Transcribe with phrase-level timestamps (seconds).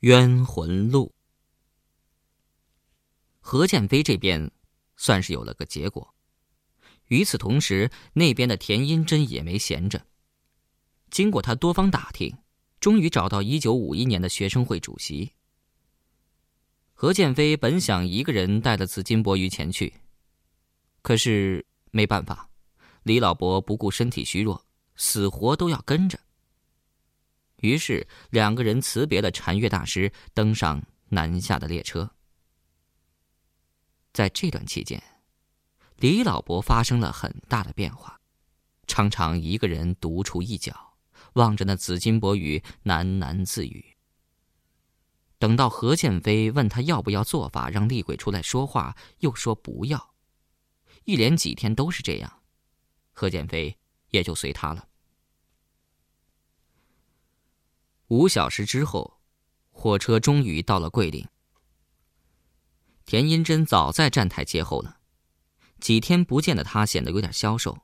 [0.00, 1.12] 冤魂录。
[3.40, 4.50] 何建飞这边
[4.96, 6.14] 算是有了个结果。
[7.06, 10.06] 与此同时，那边的田英珍也没闲着。
[11.10, 12.36] 经过他多方打听，
[12.78, 15.32] 终于找到一九五一年的学生会主席。
[16.92, 19.94] 何建飞本想一个人带着紫金博鱼前去，
[21.00, 22.50] 可是没办法，
[23.04, 26.20] 李老伯不顾身体虚弱，死活都要跟着。
[27.60, 32.10] 于是，两个人辞别了禅月大师，登上南下的列车。
[34.12, 35.02] 在这段期间，
[35.96, 38.20] 李老伯发生了很大的变化，
[38.86, 40.96] 常常一个人独处一角，
[41.34, 43.84] 望着那紫金钵盂喃喃自语。
[45.38, 50.14] 等到何建飞问他要不要做法让厉鬼出来说话，又说不要，
[51.04, 52.42] 一连几天都是这样，
[53.12, 53.76] 何建飞
[54.10, 54.88] 也就随他了。
[58.08, 59.20] 五小时之后，
[59.70, 61.26] 火车终于到了桂林。
[63.04, 64.98] 田英珍早在站台接候了，
[65.78, 67.78] 几天不见的他显得有点消瘦，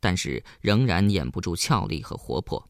[0.00, 2.68] 但是仍然掩不住俏丽和活泼。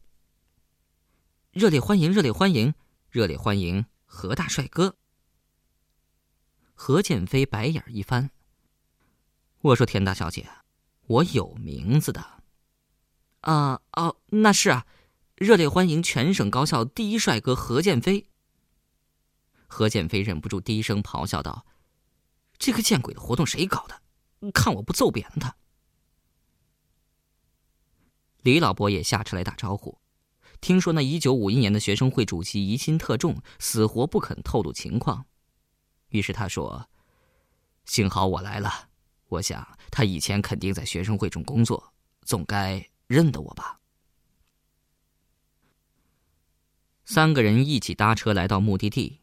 [1.50, 2.74] 热烈欢迎，热烈欢迎，
[3.08, 4.96] 热烈欢迎何大帅哥！
[6.74, 8.30] 何建飞白眼一翻
[9.60, 10.46] ：“我说田大小姐，
[11.06, 12.42] 我有名字的。”
[13.40, 14.86] 啊哦，那是啊。
[15.38, 18.28] 热烈欢迎全省高校第一帅哥何建飞。
[19.68, 21.64] 何建飞忍不住低声咆哮道
[22.58, 24.02] ：“这个见鬼的活动谁搞的？
[24.50, 25.54] 看我不揍扁他！”
[28.42, 29.96] 李老伯也下车来打招呼。
[30.60, 35.24] 听说那一九五一年的学生会主席疑心特重，死活不肯透露情况。
[36.08, 36.88] 于是他说
[37.86, 38.88] ：“幸好我来了，
[39.28, 43.78] 我想他以前肯定在学生会中工作，总该认得我吧。”
[47.10, 49.20] 三个人一起搭车来到目的地，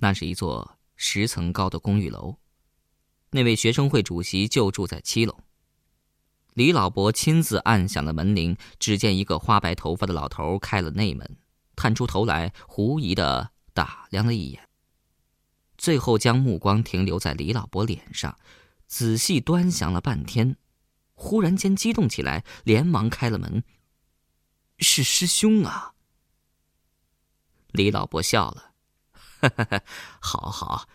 [0.00, 2.38] 那是一座十层高的公寓楼。
[3.30, 5.38] 那位学生会主席就住在七楼。
[6.54, 11.36] 李老伯亲自按响了门铃，只见一个花白头发的老头开了内门，
[11.76, 14.68] 探出头来，狐疑的打量了一眼，
[15.78, 18.36] 最后将目光停留在李老伯脸上，
[18.88, 20.56] 仔细端详了半天，
[21.14, 23.62] 忽然间激动起来，连忙开了门
[24.80, 25.90] ：“是师兄啊！”
[27.72, 28.72] 李老伯笑了，
[30.20, 30.88] 好好，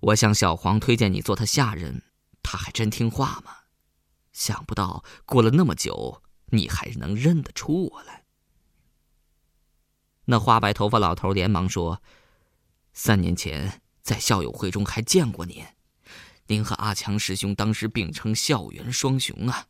[0.00, 2.02] 我向小黄推荐你做他下人，
[2.42, 3.56] 他还真听话嘛。
[4.32, 8.24] 想不到过了那么久，你还能认得出我来。
[10.24, 12.02] 那花白头发老头连忙说
[12.94, 15.62] ：“三年前在校友会中还见过您，
[16.46, 19.66] 您和阿强师兄当时并称校园双雄啊！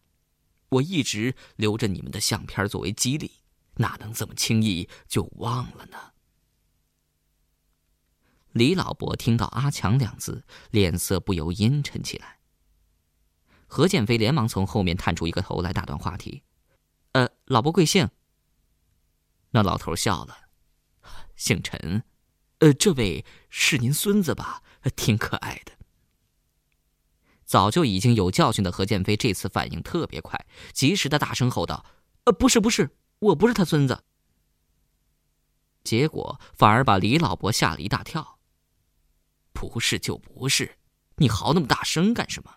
[0.68, 3.32] 我一直留着你们的相片作为激励，
[3.76, 6.11] 哪能这么轻易就忘了呢？”
[8.52, 12.38] 李老伯听到“阿强”两字，脸色不由阴沉起来。
[13.66, 16.42] 何建飞连忙从后面探出一个头来，打断话题
[17.12, 18.10] ：“呃，老伯贵姓？”
[19.52, 20.36] 那老头笑了
[21.34, 22.04] ：“姓陈，
[22.58, 24.62] 呃，这位是您孙子吧？
[24.94, 25.72] 挺可爱的。”
[27.44, 31.84] 早就已经有教训的何建飞这次反应特别快，及时的大声吼道
[32.24, 34.04] ：“呃，不是，不是，我不是他孙子。”
[35.84, 38.38] 结果反而把李老伯吓了一大跳。
[39.68, 40.76] 不是就不是，
[41.18, 42.52] 你嚎那么大声干什么？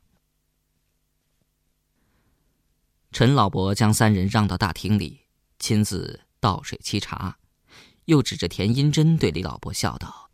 [3.12, 5.22] 陈老伯将三人让到大厅里，
[5.60, 7.38] 亲自倒水沏茶，
[8.06, 10.32] 又指着田英珍对李老伯笑道：“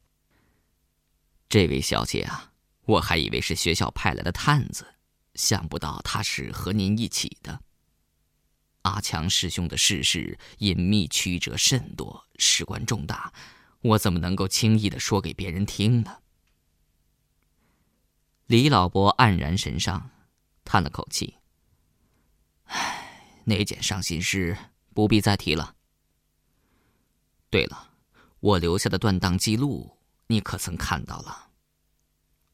[1.49, 2.53] 这位小姐啊，
[2.85, 4.95] 我还以为是学校派来的探子，
[5.35, 7.61] 想不到他是和您一起的。
[8.83, 13.31] 阿强师兄的事事隐秘曲折甚多，事关重大，
[13.81, 16.17] 我怎么能够轻易的说给别人听呢？”
[18.51, 20.09] 李老伯黯然神伤，
[20.65, 21.37] 叹了口气
[22.67, 24.57] ：“唉，那件伤心事
[24.93, 25.77] 不必再提了。
[27.49, 27.91] 对了，
[28.41, 29.97] 我留下的断档记录，
[30.27, 31.51] 你可曾看到了？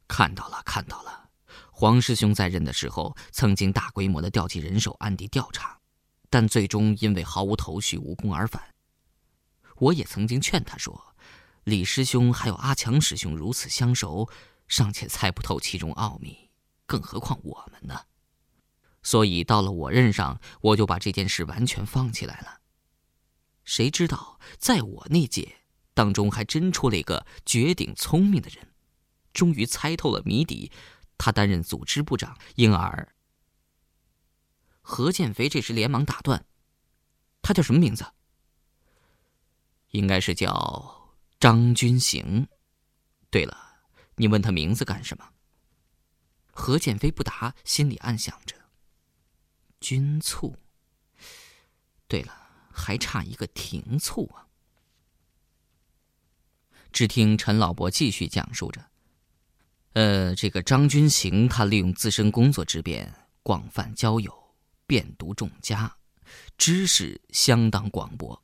[0.08, 1.32] 看到了，看到了。
[1.72, 5.80] 黄师兄在任的时候，曾经大规模的调集人手，暗地调查，
[6.30, 8.76] 但最终因为毫无头绪，无功而返。
[9.78, 11.16] 我也曾经劝他说，
[11.64, 14.30] 李师兄还有阿强师兄如此相熟。”
[14.68, 16.50] 尚且猜不透其中奥秘，
[16.86, 18.02] 更何况我们呢？
[19.04, 22.62] 所以到了我任上，我就把这件事完全放起来了。
[23.64, 25.58] 谁知道在我那届
[25.94, 28.74] 当中，还真出了一个绝顶聪明的人，
[29.34, 30.72] 终于猜透了谜底。
[31.18, 33.16] 他担任组织部长，因而
[34.82, 36.46] 何建飞这时连忙打断
[37.42, 38.06] ：“他叫什么名字？”
[39.92, 42.48] 应该是叫张军行。
[43.32, 43.67] 对了，
[44.18, 45.30] 你问他名字干什么？
[46.52, 48.56] 何建飞不答，心里暗想着：
[49.80, 50.58] 君醋。
[52.08, 52.34] 对了，
[52.72, 54.48] 还差一个停醋啊。
[56.92, 58.84] 只听陈老伯继续讲述着：
[59.94, 63.14] 呃，这个张君行，他利用自身工作之便，
[63.44, 64.56] 广泛交友，
[64.88, 65.96] 遍读众家，
[66.58, 68.44] 知识相当广博。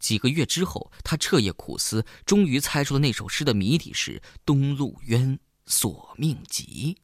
[0.00, 7.02] 几个月之后，他彻夜苦思，终于猜出了那首诗的谜底是“东陆冤，索命急”。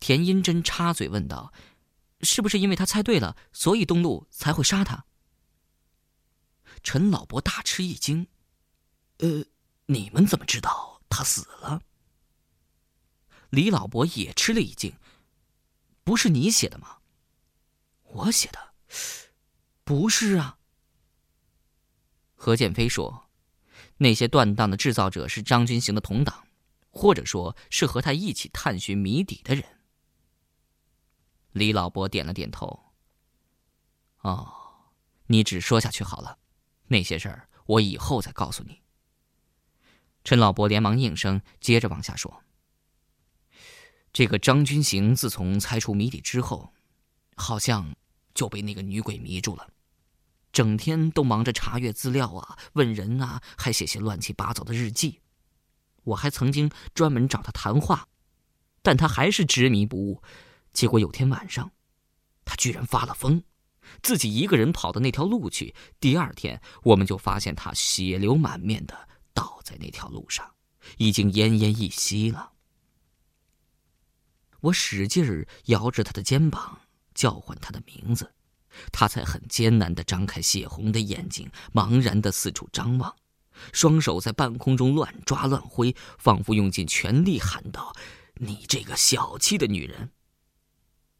[0.00, 1.52] 田英珍插嘴问道
[2.22, 5.06] ：“是不是因为他猜对了，所以东陆才会杀他？”
[6.82, 8.26] 陈老伯大吃一惊
[9.18, 9.44] ：“呃，
[9.86, 11.82] 你们怎么知道他死了？”
[13.50, 14.94] 李老伯也吃了一惊
[16.02, 16.98] ：“不是你写的吗
[18.02, 18.74] ？”“我写的，
[19.84, 20.58] 不是啊。”
[22.42, 23.28] 何建飞说
[23.98, 26.46] ：“那些断档的制造者是张军行的同党，
[26.90, 29.62] 或者说是和他一起探寻谜底的人。”
[31.52, 32.94] 李老伯点了点头。
[34.24, 34.50] “哦，
[35.26, 36.38] 你只说下去好了，
[36.86, 38.80] 那些事儿我以后再告诉你。”
[40.24, 42.42] 陈老伯连忙应声，接着往下说
[44.14, 46.72] ：“这个张军行自从猜出谜底之后，
[47.36, 47.94] 好像
[48.32, 49.68] 就被那个女鬼迷住了。”
[50.52, 55.20] 整天都忙着查阅资料啊，问人啊，还写些乱七八糟的日记。
[56.04, 58.08] 我还曾经专门找他谈话，
[58.82, 60.22] 但他还是执迷不悟。
[60.72, 61.70] 结果有天晚上，
[62.44, 63.42] 他居然发了疯，
[64.02, 65.74] 自己一个人跑到那条路去。
[66.00, 70.54] 第二天，我们就发现他血流满面的倒在那条路上，
[70.96, 72.52] 已经奄奄一息了。
[74.60, 76.80] 我使劲儿摇着他的肩膀，
[77.14, 78.32] 叫唤他的名字。
[78.92, 83.16] 他才很艰难地张开血红的眼睛，茫然地四处张望，
[83.72, 87.94] 双手在半空中乱抓乱挥，仿佛用尽全力喊道
[88.36, 90.12] ：“你这个小气的女人！”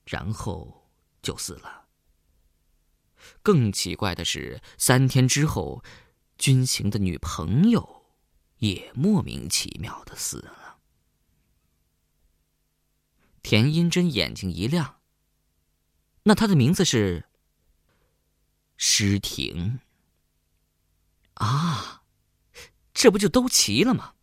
[0.07, 0.91] 然后
[1.23, 1.89] 就死了。
[3.43, 5.85] 更奇怪的是，三天之后，
[6.39, 8.07] 军行的女朋友
[8.59, 10.79] 也莫名其妙的死了。
[13.43, 15.01] 田英珍眼睛一亮
[16.25, 17.27] ：“那她的名字是？”
[18.83, 19.79] 诗婷。
[21.35, 22.03] 啊，
[22.95, 24.15] 这不就都齐了吗？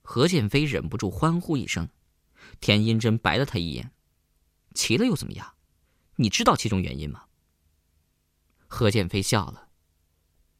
[0.00, 1.90] 何建飞忍不住欢呼一声。
[2.58, 3.92] 田英珍白了他一眼
[4.74, 5.56] ：“齐了又怎么样？
[6.16, 7.26] 你知道其中原因吗？”
[8.66, 9.68] 何建飞笑了：“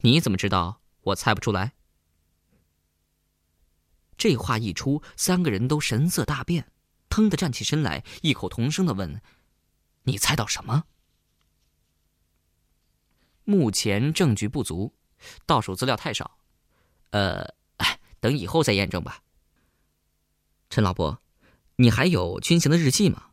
[0.01, 0.83] 你怎么知道？
[1.01, 1.73] 我猜不出来。”
[4.15, 6.71] 这话一出，三个人都神色大变，
[7.09, 9.23] 腾的站起身来，异口同声的问
[10.05, 10.83] ：“你猜到什么？”
[13.43, 14.93] 目前证据不足，
[15.45, 16.37] 到手资料太少，
[17.09, 17.43] 呃，
[17.77, 19.21] 哎等以后再验证吧。
[20.69, 21.21] 陈老伯，
[21.75, 23.31] 你还有军行的日记吗？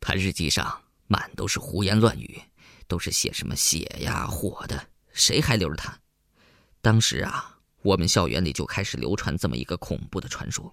[0.00, 2.40] 他日记上满都是胡言乱语，
[2.86, 5.98] 都是写什么血呀、火的，谁还留着他？
[6.80, 10.72] 当时啊，我们校园里就开始流传这么一个恐怖的传说：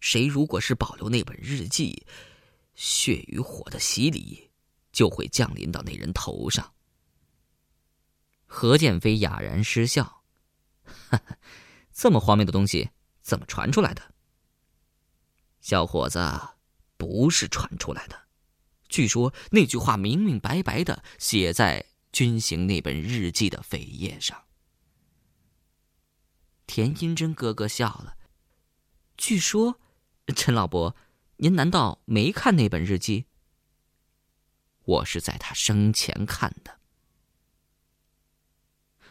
[0.00, 2.06] 谁如果是保留那本日记，
[2.74, 4.50] 血与火的洗礼
[4.92, 6.70] 就会降临到那人头上。
[8.56, 10.22] 何建飞哑然失笑：“，
[11.92, 12.88] 这么荒谬的东西
[13.20, 14.14] 怎么传出来的？”
[15.60, 16.18] 小伙子，
[16.96, 18.28] 不是传出来的。
[18.88, 24.44] 据说那句话明明白白的写在军行那本日记的扉页上。
[26.66, 28.16] 田英珍咯咯笑了
[29.18, 29.78] ：“据说，
[30.34, 30.96] 陈老伯，
[31.36, 33.26] 您难道没看那本日记？
[34.82, 36.75] 我是在他生前看的。”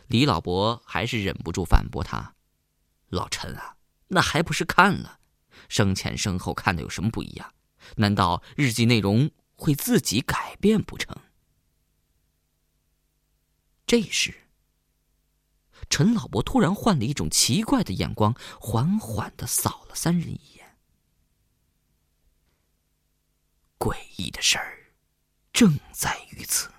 [0.07, 2.35] 李老伯还是忍不住反驳他
[3.09, 3.77] ：“老陈啊，
[4.09, 5.19] 那还不是看了，
[5.67, 7.53] 生前生后看的有什么不一样？
[7.97, 11.15] 难道日记内容会自己改变不成？”
[13.87, 14.47] 这时，
[15.89, 20.77] 陈老伯突然换了一种奇怪的眼光，缓缓的扫了三人一眼。
[23.77, 24.93] 诡异的事儿，
[25.53, 26.71] 正在于此。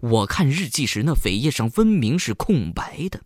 [0.00, 3.22] 我看日记时，那扉页上分明是空白的，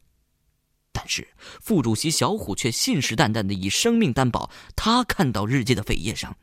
[0.92, 1.28] 但是
[1.60, 6.36] 副主席小虎却信誓旦旦的以生命担保，他看到日记的扉页上，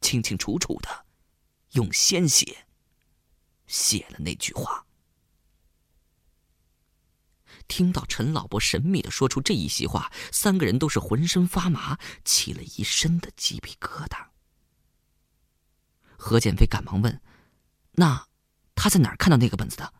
[0.00, 1.06] 清清楚楚的，
[1.72, 2.66] 用鲜血
[3.66, 4.86] 写了那句话。
[7.68, 14.28] 听到陈老伯神秘的说出这一席话，三个人都是浑身发麻，起了一身的鸡皮疙瘩。
[16.16, 17.20] 何建飞赶忙问
[17.96, 18.28] ：“那？”
[18.76, 19.92] 他在哪儿看到那个本子的？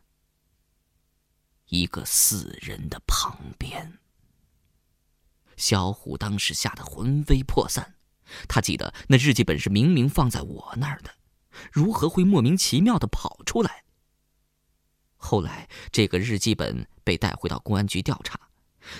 [1.71, 3.99] 一个死人的旁边。
[5.56, 7.97] 小虎当时吓得魂飞魄散，
[8.47, 11.11] 他记得那日记本是明明放在我那儿的，
[11.73, 13.83] 如何会莫名其妙的跑出来？
[15.16, 18.38] 后来这个日记本被带回到公安局调查，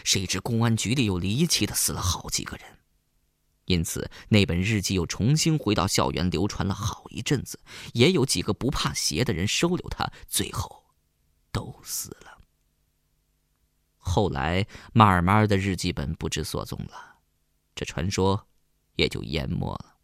[0.03, 2.79] 谁知公安局里又离奇的死了好几个人，
[3.67, 7.61] 因此那本日记又重新回到校园流传了好一阵子，
[7.93, 10.87] 也有几个不怕邪的人收留他，最后
[11.53, 12.39] 都死了。
[13.99, 17.19] 后来，慢慢的日记本不知所踪了，
[17.75, 18.49] 这传说
[18.95, 19.97] 也就淹没了。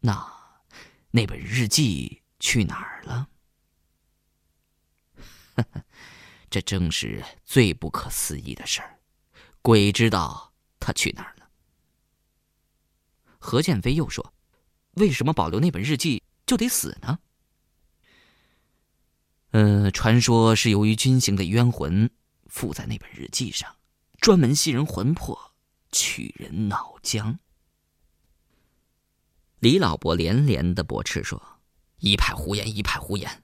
[0.00, 0.62] 那，
[1.10, 3.28] 那本日记去哪儿了？
[6.48, 8.98] 这正是最不可思议的事儿，
[9.60, 11.39] 鬼知道他去哪儿了。
[13.40, 14.32] 何建飞又说
[14.94, 17.18] ：“为什么保留那本日记就得死呢？”
[19.50, 22.08] 呃，传说是由于军行的冤魂
[22.46, 23.74] 附在那本日记上，
[24.20, 25.52] 专门吸人魂魄，
[25.90, 27.38] 取人脑浆。
[29.58, 31.60] 李老伯连连的驳斥说
[31.98, 33.42] ：“一派胡言，一派胡言！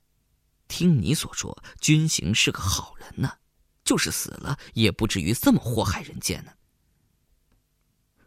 [0.69, 3.39] 听你所说，军行是个好人呢，
[3.83, 6.53] 就是死了也不至于这么祸害人间呢。”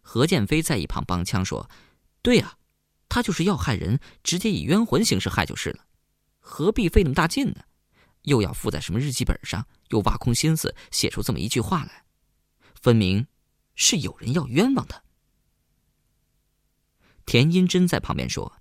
[0.09, 1.69] 何建飞在一旁帮腔说
[2.23, 2.57] ：“对呀，
[3.09, 5.85] 他就是要害人，直接以冤魂形式害就是了，
[6.39, 7.61] 何必费那么大劲呢？”
[8.25, 12.05] 又要附在什么日记本上，又挖空心思写出这么一句话来，
[12.73, 13.27] 分明
[13.75, 15.03] 是有人要冤枉他。
[17.27, 18.59] 田英珍在旁边说：“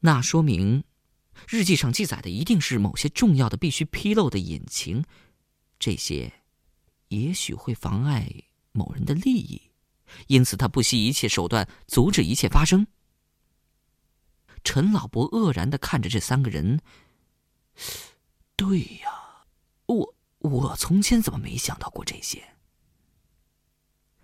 [0.00, 0.82] 那说明，
[1.46, 5.04] 日记上记载的一定是某些重要的、必须披露的隐情，
[5.78, 6.32] 这些，
[7.08, 8.32] 也许会妨碍
[8.72, 9.60] 某人的利益，
[10.26, 12.86] 因此他不惜一切手段阻止一切发生。”
[14.64, 16.80] 陈老伯愕然的看着这三个人。
[18.56, 19.46] 对呀，
[19.86, 22.56] 我我从前怎么没想到过这些？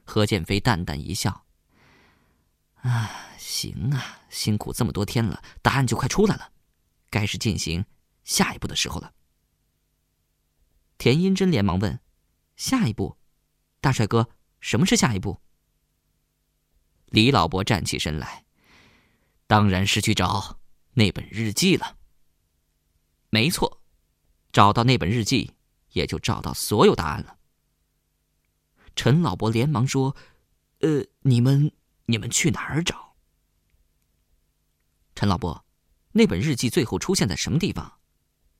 [0.04, 1.46] 何建飞淡淡一笑
[2.82, 6.52] ：“啊，行啊，辛苦这么多天了，答案就快出来了，
[7.10, 7.84] 该是进行
[8.24, 9.14] 下一步的时候了。”
[10.98, 12.00] 田英珍连忙问
[12.56, 13.16] ：“下一步，
[13.80, 14.28] 大帅哥，
[14.60, 15.40] 什么是下一步？”
[17.06, 18.44] 李老伯站起身来
[19.46, 20.58] ：“当然是去找
[20.94, 21.96] 那本日记了。”
[23.30, 23.80] 没错。
[24.52, 25.50] 找到那本日记，
[25.90, 27.38] 也就找到所有答案了。
[28.94, 30.14] 陈老伯连忙说
[30.78, 31.73] ：“呃，你们
[32.06, 33.16] 你们去哪儿找？”
[35.16, 35.66] 陈老伯，
[36.12, 37.99] 那本日记最后出现在什么地方，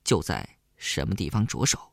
[0.03, 1.93] 就在什么地方着手。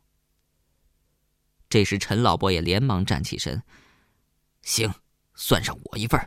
[1.69, 3.61] 这时，陈老伯也连忙站起身
[4.63, 4.91] ：“行，
[5.35, 6.19] 算上我一份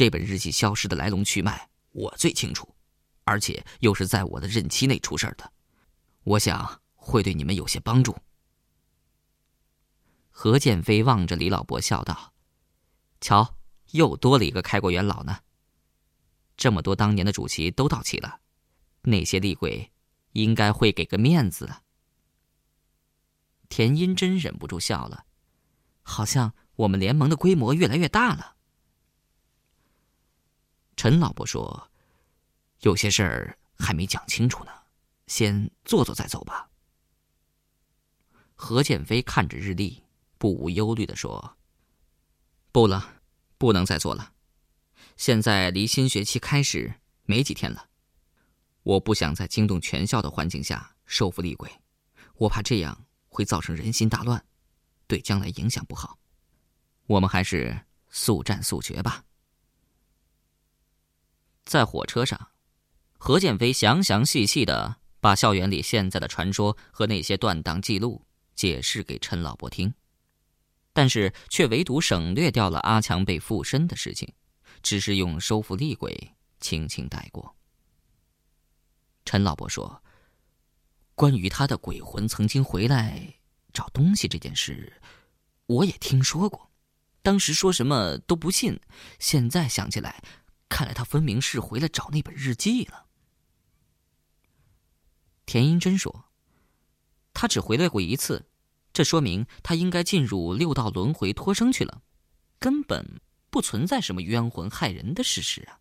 [0.00, 2.74] 这本日记消失的来龙去脉，我最清楚，
[3.24, 5.52] 而且又是在我的任期内出事的。”
[6.24, 8.16] 我想会对你们有些帮助。
[10.30, 12.32] 何建飞望着李老伯笑道
[13.20, 13.58] ：“瞧，
[13.90, 15.40] 又多了一个开国元老呢。
[16.56, 18.40] 这么多当年的主席都到齐了，
[19.02, 19.92] 那些厉鬼
[20.32, 21.70] 应该会给个面子。”
[23.68, 25.26] 田英真忍不住笑了，
[26.00, 28.56] 好像我们联盟的规模越来越大了。
[31.00, 31.90] 陈老伯说
[32.84, 34.70] ：“有些事儿还没讲清楚呢。”
[35.28, 36.68] 先坐坐再走吧。
[38.54, 40.04] 何建飞看着日历，
[40.36, 41.56] 不无忧虑的说
[42.70, 43.22] ：“不了，
[43.56, 44.34] 不能再做了。
[45.16, 46.92] 现在离新学期开始
[47.22, 47.88] 没几天了，
[48.82, 51.72] 我不想在惊动全校的环境下收服厉鬼，
[52.34, 54.44] 我怕这样会造成人心大乱，
[55.06, 56.18] 对将来影响不好。
[57.06, 59.24] 我们还是速战速决吧。”
[61.70, 62.48] 在火车上，
[63.16, 64.96] 何建飞详详细细的。
[65.20, 69.94] 把校园里现在的传说和那些断档记录解释给陈老伯听，
[70.92, 74.32] 但是却唯独省略掉了阿强被附身的事情，
[74.82, 77.54] 只是用收服厉鬼轻轻带过。
[79.24, 80.02] 陈老伯说
[81.14, 83.34] ：“关于他的鬼魂曾经回来
[83.72, 85.00] 找东西这件事，
[85.66, 86.70] 我也听说过，
[87.22, 88.80] 当时说什么都不信，
[89.18, 90.22] 现在想起来，
[90.70, 93.08] 看来他分明是回来找那本日记了。”
[95.44, 96.30] 田英珍说
[97.34, 98.48] ：“他只回来过一次，
[98.92, 102.02] 这说明他应该进入六道轮回脱生去了，
[102.58, 105.80] 根本不存在什么冤魂害人的事实啊。”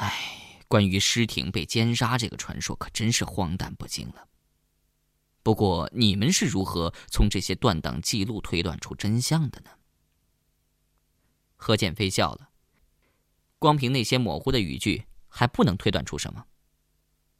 [0.00, 4.28] 哎，关于尸挺被奸杀这个传说可真是荒诞不经了。
[5.42, 9.70] 不过你们是如何从这些断档记录推断出真相的呢？
[11.56, 12.47] 何建飞笑了，
[13.58, 16.46] 光凭那些模糊的语句还不能推断出什么。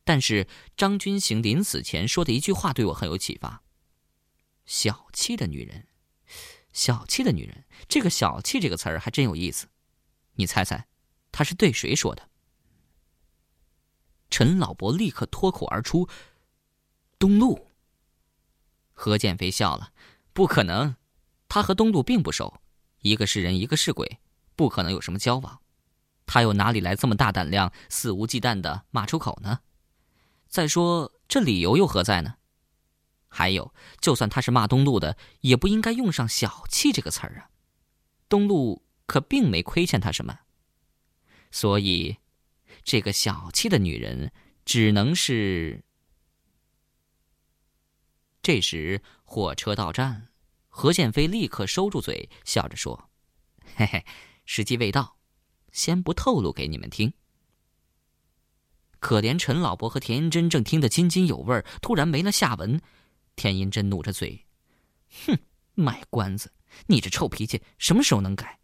[0.04, 3.62] 但是张君行临死前说的一句话对我很有启发：
[4.64, 5.86] 小气的女人，
[6.72, 7.64] 小气的女人。
[7.88, 9.68] 这个“小气”这个词儿还真有意思。
[10.34, 10.88] 你猜猜，
[11.30, 12.28] 他是对谁说的？
[14.30, 16.08] 陈老伯立刻脱口而出
[17.18, 17.68] ：“东路。”
[18.94, 19.92] 何建飞笑了
[20.32, 20.96] ：“不可能，
[21.48, 22.60] 他和东路并不熟，
[23.00, 24.18] 一个是人，一个是鬼，
[24.56, 25.60] 不可能有什么交往。
[26.28, 29.62] 他又哪里来这么大胆量、肆无忌惮的骂出口呢？”
[30.46, 32.36] 再说，这理由又何在呢？
[33.28, 37.50] 还有，就算他是骂东路的，也不应该用上“小气”这个词儿啊。
[38.28, 40.40] 东路可并没亏欠他什么，
[41.50, 42.16] 所以，
[42.82, 44.32] 这个小气的女人
[44.64, 45.84] 只能是……
[48.40, 50.28] 这时，火车到站，
[50.68, 53.10] 何建飞立刻收住嘴，笑着说
[53.76, 54.06] ：“嘿嘿，
[54.46, 55.17] 时机未到，
[55.78, 57.12] 先不透露给你们听。”
[58.98, 62.82] 可怜陈老伯和田英珍正听得津津有味突然没了下文。
[63.36, 64.44] 田英珍努着嘴
[65.24, 65.38] ：“哼，
[65.74, 66.52] 卖关子！
[66.86, 68.58] 你这臭脾气什么时候能改？”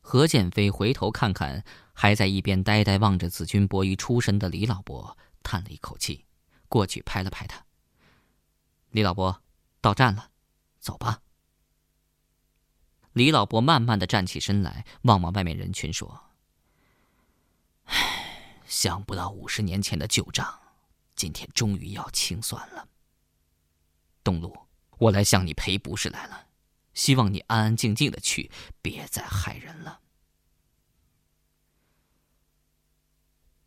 [0.00, 6.24] 何建飞回头看看还在一边呆呆望着子君博鱼出神的李老伯，叹了一口气，
[6.68, 7.64] 过去拍了拍他
[8.90, 9.40] ：“李老伯，
[9.80, 10.30] 到站了，
[10.80, 11.20] 走吧。”
[13.14, 16.24] 李老伯慢慢的站起身来，望望外面人群，说。
[17.84, 20.60] 唉，想不到五十年前的旧账，
[21.14, 22.88] 今天终于要清算了。
[24.24, 24.56] 东路，
[24.98, 26.48] 我来向你赔不是来了，
[26.92, 28.50] 希望你安安静静的去，
[28.82, 30.00] 别再害人了。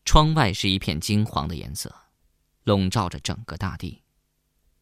[0.03, 1.95] 窗外是一片金黄的颜色，
[2.63, 4.03] 笼罩着整个大地，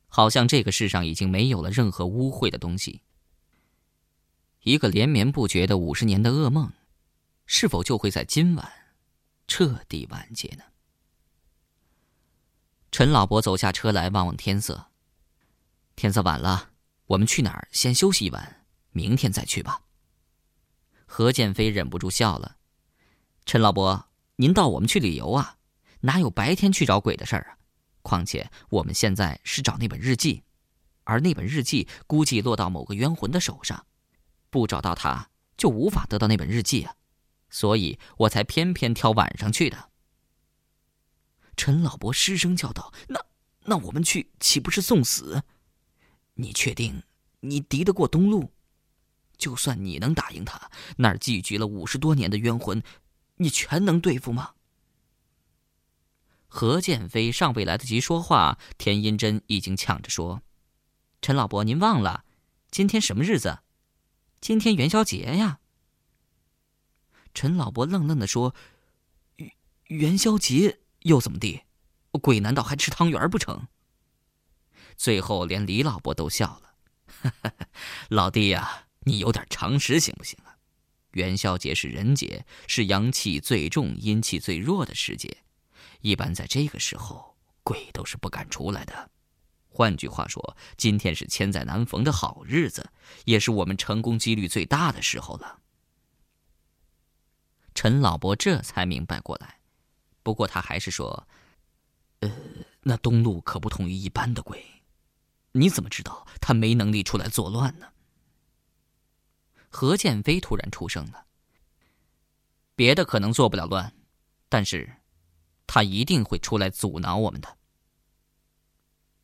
[0.07, 3.03] 好像这个世上已经没有了任何污秽的东西。
[4.65, 6.71] 一个连绵不绝的五十年的噩梦，
[7.45, 8.67] 是否就会在今晚？
[9.47, 10.63] 彻底完结呢。
[12.91, 14.87] 陈老伯走下车来，望望天色。
[15.95, 16.71] 天色晚了，
[17.05, 17.67] 我们去哪儿？
[17.71, 19.83] 先休息一晚，明天再去吧。
[21.05, 22.57] 何建飞忍不住笑了
[23.45, 25.57] ：“陈老伯，您到我们去旅游啊？
[25.99, 27.57] 哪有白天去找鬼的事儿啊？
[28.01, 30.41] 况且我们现在是找那本日记，
[31.03, 33.85] 而那本日记估计落到某个冤魂的手上，
[34.49, 36.95] 不找到他，就无法得到那本日记啊。”
[37.49, 39.91] 所以我才偏偏挑晚上去的。
[41.55, 43.25] 陈老伯失声叫道：“那
[43.65, 45.43] 那我们去岂不是送死？
[46.33, 47.03] 你确定
[47.39, 48.51] 你敌得过东路？
[49.37, 52.83] 就算你能打赢他，那儿聚集了五十多年的冤魂，
[53.37, 54.55] 你全能对付吗？”
[56.47, 60.41] 何建飞尚未来得及说话，田英珍已经抢着说
[61.21, 62.25] ：“陈老伯，您忘了
[62.69, 63.59] 今天什么日子？
[64.45, 65.59] 今天元宵节呀！”
[67.33, 68.53] 陈老伯愣愣的说
[69.37, 69.51] ：“元
[69.87, 71.63] 元宵节又怎么地？
[72.21, 73.67] 鬼难道还吃汤圆不成？”
[74.95, 77.33] 最后连李老伯都笑了
[78.09, 80.57] ：“老弟呀，你有点常识行不行啊？
[81.13, 85.37] 元宵节是人节，是阳气最重、阴气最弱的时节，
[86.01, 89.09] 一般在这个时候，鬼都是不敢出来的。
[89.75, 92.89] 换句话说，今天是千载难逢的好日子，
[93.25, 95.59] 也是我们成功几率最大的时候了。”
[97.75, 99.59] 陈老伯这才明白过来，
[100.23, 101.27] 不过他还是说
[102.23, 102.31] ：“呃，
[102.83, 104.65] 那东路可不同于一般的鬼，
[105.51, 107.87] 你怎么知道他没能力出来作乱呢？”
[109.67, 111.25] 何建飞突然出声了
[112.77, 113.93] ：“别的可能做不了乱，
[114.47, 115.01] 但是，
[115.67, 117.57] 他一定会出来阻挠我们的。”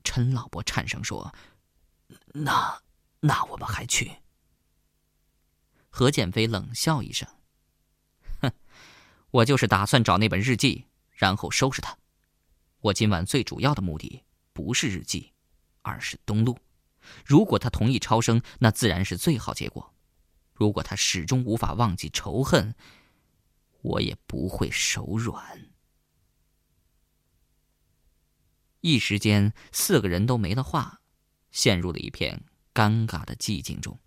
[0.04, 1.34] 陈老伯颤声说
[2.34, 2.82] ：“那，
[3.20, 4.18] 那我们还去？”
[5.90, 7.28] 何建飞冷笑一声。
[8.42, 8.52] 哼
[9.32, 11.98] 我就是打算找那本日记，然后收拾他。
[12.80, 15.34] 我今晚最主要的目的不是日记，
[15.82, 16.58] 而是东路。
[17.26, 19.94] 如果他同意超生，那自然是最好结果；
[20.54, 22.74] 如果他始终无法忘记仇恨，
[23.82, 25.71] 我也不会手软。
[28.82, 31.02] 一时间，四个人都没了话，
[31.52, 34.00] 陷入了一片尴尬的寂静中。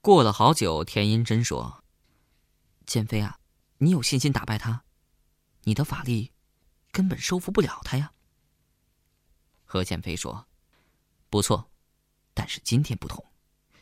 [0.00, 1.84] 过了好久，田英珍说。
[2.86, 3.38] 剑飞啊，
[3.78, 4.84] 你有信心打败他？
[5.62, 6.32] 你的法力
[6.90, 8.12] 根本收服不了他呀。
[9.64, 10.48] 何剑飞说
[11.30, 11.70] ：“不错，
[12.34, 13.24] 但是今天不同，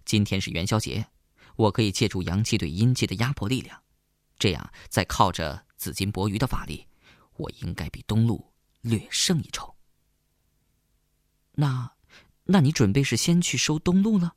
[0.04, 1.10] 今天是元宵节，
[1.56, 3.82] 我可以借助阳气对阴气的压迫力量，
[4.38, 6.86] 这样再靠着紫金博鱼的法力，
[7.40, 9.74] 我应该比东路略胜一筹。
[11.52, 11.94] 那，
[12.44, 14.36] 那你准备是先去收东路了？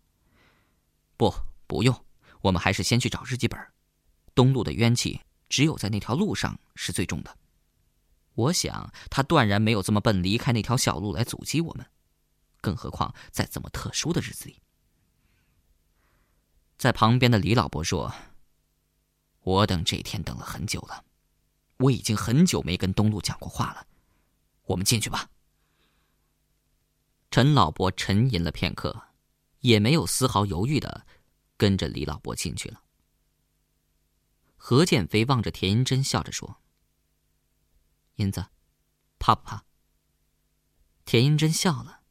[1.17, 1.33] 不，
[1.67, 2.05] 不用，
[2.41, 3.59] 我们还是先去找日记本。”
[4.33, 7.37] 东路的冤气只有在那条路上是最重的。
[8.33, 11.85] 我想他断然没有这么笨，离开那条小路来阻击我们，
[12.61, 14.59] 更何况在这么特殊的日子里。
[16.77, 18.11] 在旁边的李老伯说
[19.43, 21.05] ：“我等这天等了很久了，
[21.77, 23.88] 我已经很久没跟东路讲过话了，
[24.63, 25.29] 我们进去吧。”
[27.31, 29.09] 陈老伯沉吟了片刻，
[29.59, 31.07] 也没有丝毫犹豫的
[31.57, 32.81] 跟着李老伯进去了。
[34.55, 36.62] 何建飞望着田英珍，笑着说。
[38.17, 38.45] 银子，
[39.17, 39.63] 怕不怕？
[41.05, 42.01] 田英珍笑了。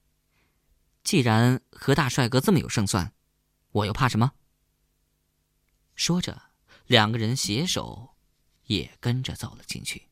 [1.05, 3.15] 既然何大帅哥这么有胜算，
[3.71, 4.33] 我又怕什么？
[5.95, 6.51] 说着，
[6.87, 8.12] 两个人携手，
[8.67, 10.12] 也跟着走了进去。